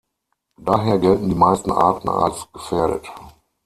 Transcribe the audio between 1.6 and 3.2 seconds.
Arten als gefährdet.